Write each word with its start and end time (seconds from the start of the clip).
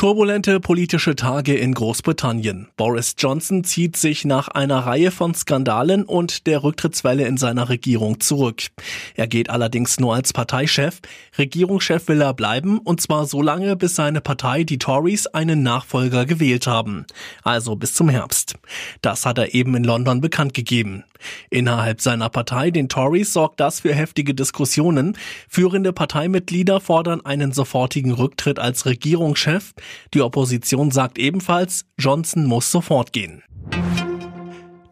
Turbulente 0.00 0.60
politische 0.60 1.14
Tage 1.14 1.54
in 1.54 1.74
Großbritannien. 1.74 2.68
Boris 2.78 3.16
Johnson 3.18 3.64
zieht 3.64 3.98
sich 3.98 4.24
nach 4.24 4.48
einer 4.48 4.78
Reihe 4.78 5.10
von 5.10 5.34
Skandalen 5.34 6.04
und 6.04 6.46
der 6.46 6.62
Rücktrittswelle 6.62 7.26
in 7.26 7.36
seiner 7.36 7.68
Regierung 7.68 8.18
zurück. 8.18 8.62
Er 9.14 9.26
geht 9.26 9.50
allerdings 9.50 10.00
nur 10.00 10.14
als 10.14 10.32
Parteichef. 10.32 11.00
Regierungschef 11.36 12.08
will 12.08 12.22
er 12.22 12.32
bleiben 12.32 12.78
und 12.78 13.02
zwar 13.02 13.26
so 13.26 13.42
lange, 13.42 13.76
bis 13.76 13.94
seine 13.94 14.22
Partei, 14.22 14.64
die 14.64 14.78
Tories, 14.78 15.26
einen 15.26 15.62
Nachfolger 15.62 16.24
gewählt 16.24 16.66
haben. 16.66 17.04
Also 17.42 17.76
bis 17.76 17.92
zum 17.92 18.08
Herbst. 18.08 18.54
Das 19.02 19.26
hat 19.26 19.36
er 19.36 19.52
eben 19.52 19.74
in 19.74 19.84
London 19.84 20.22
bekannt 20.22 20.54
gegeben. 20.54 21.04
Innerhalb 21.50 22.00
seiner 22.00 22.28
Partei, 22.28 22.70
den 22.70 22.88
Tories, 22.88 23.32
sorgt 23.32 23.60
das 23.60 23.80
für 23.80 23.94
heftige 23.94 24.34
Diskussionen. 24.34 25.16
Führende 25.48 25.92
Parteimitglieder 25.92 26.80
fordern 26.80 27.24
einen 27.24 27.52
sofortigen 27.52 28.12
Rücktritt 28.12 28.58
als 28.58 28.86
Regierungschef. 28.86 29.74
Die 30.14 30.22
Opposition 30.22 30.90
sagt 30.90 31.18
ebenfalls, 31.18 31.86
Johnson 31.98 32.46
muss 32.46 32.70
sofort 32.70 33.12
gehen. 33.12 33.42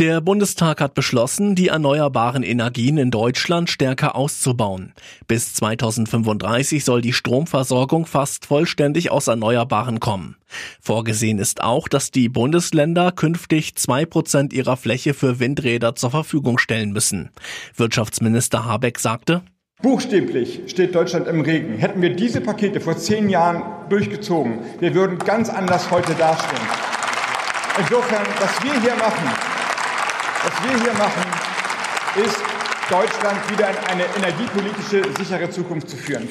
Der 0.00 0.20
Bundestag 0.20 0.80
hat 0.80 0.94
beschlossen, 0.94 1.54
die 1.54 1.68
erneuerbaren 1.68 2.42
Energien 2.42 2.98
in 2.98 3.12
Deutschland 3.12 3.70
stärker 3.70 4.16
auszubauen. 4.16 4.92
Bis 5.28 5.54
2035 5.54 6.84
soll 6.84 7.00
die 7.00 7.12
Stromversorgung 7.12 8.04
fast 8.04 8.44
vollständig 8.44 9.12
aus 9.12 9.28
Erneuerbaren 9.28 10.00
kommen. 10.00 10.34
Vorgesehen 10.80 11.38
ist 11.38 11.62
auch, 11.62 11.86
dass 11.86 12.10
die 12.10 12.28
Bundesländer 12.28 13.12
künftig 13.12 13.76
zwei 13.76 14.04
Prozent 14.04 14.52
ihrer 14.52 14.76
Fläche 14.76 15.14
für 15.14 15.38
Windräder 15.38 15.94
zur 15.94 16.10
Verfügung 16.10 16.58
stellen 16.58 16.90
müssen. 16.90 17.30
Wirtschaftsminister 17.76 18.64
Habeck 18.64 18.98
sagte, 18.98 19.42
Buchstäblich 19.80 20.62
steht 20.66 20.94
Deutschland 20.96 21.28
im 21.28 21.40
Regen. 21.40 21.74
Hätten 21.74 22.02
wir 22.02 22.16
diese 22.16 22.40
Pakete 22.40 22.80
vor 22.80 22.96
zehn 22.96 23.28
Jahren 23.28 23.62
durchgezogen, 23.90 24.58
wir 24.80 24.92
würden 24.92 25.18
ganz 25.18 25.50
anders 25.50 25.92
heute 25.92 26.14
dastehen. 26.14 26.62
Insofern, 27.78 28.26
was 28.40 28.64
wir 28.64 28.80
hier 28.80 28.96
machen, 28.96 29.53
was 30.54 30.70
wir 30.70 30.82
hier 30.82 30.92
machen, 30.94 31.22
ist, 32.24 32.36
Deutschland 32.90 33.50
wieder 33.50 33.70
in 33.70 33.76
eine 33.88 34.04
energiepolitische 34.16 35.02
sichere 35.16 35.50
Zukunft 35.50 35.88
zu 35.88 35.96
führen. 35.96 36.28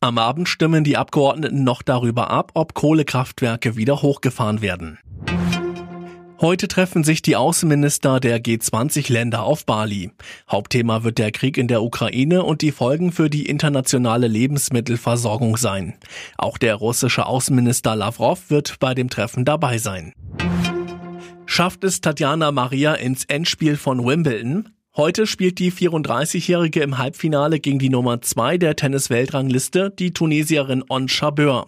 Am 0.00 0.18
Abend 0.18 0.48
stimmen 0.48 0.82
die 0.82 0.96
Abgeordneten 0.96 1.62
noch 1.62 1.82
darüber 1.82 2.30
ab, 2.30 2.52
ob 2.54 2.74
Kohlekraftwerke 2.74 3.76
wieder 3.76 4.02
hochgefahren 4.02 4.62
werden. 4.62 4.98
Heute 6.40 6.66
treffen 6.66 7.04
sich 7.04 7.22
die 7.22 7.36
Außenminister 7.36 8.18
der 8.18 8.42
G20-Länder 8.42 9.44
auf 9.44 9.64
Bali. 9.64 10.10
Hauptthema 10.50 11.04
wird 11.04 11.18
der 11.18 11.30
Krieg 11.30 11.56
in 11.56 11.68
der 11.68 11.84
Ukraine 11.84 12.42
und 12.42 12.62
die 12.62 12.72
Folgen 12.72 13.12
für 13.12 13.30
die 13.30 13.46
internationale 13.46 14.26
Lebensmittelversorgung 14.26 15.56
sein. 15.56 15.94
Auch 16.36 16.58
der 16.58 16.74
russische 16.74 17.26
Außenminister 17.26 17.94
Lavrov 17.94 18.50
wird 18.50 18.80
bei 18.80 18.92
dem 18.94 19.08
Treffen 19.08 19.44
dabei 19.44 19.78
sein. 19.78 20.14
Schafft 21.54 21.84
es 21.84 22.00
Tatjana 22.00 22.50
Maria 22.50 22.94
ins 22.94 23.26
Endspiel 23.26 23.76
von 23.76 24.06
Wimbledon? 24.06 24.70
Heute 24.96 25.26
spielt 25.26 25.58
die 25.58 25.70
34-Jährige 25.70 26.80
im 26.80 26.96
Halbfinale 26.96 27.60
gegen 27.60 27.78
die 27.78 27.90
Nummer 27.90 28.22
2 28.22 28.56
der 28.56 28.74
Tennis-Weltrangliste, 28.74 29.90
die 29.90 30.14
Tunesierin 30.14 30.82
On 30.88 31.08
Chabeur. 31.08 31.66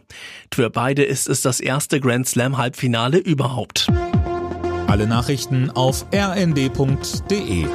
Für 0.50 0.70
beide 0.70 1.02
ist 1.02 1.28
es 1.28 1.42
das 1.42 1.60
erste 1.60 2.00
Grand 2.00 2.26
Slam-Halbfinale 2.26 3.18
überhaupt. 3.18 3.92
Alle 4.86 5.06
Nachrichten 5.06 5.68
auf 5.68 6.06
rnd.de 6.14 7.66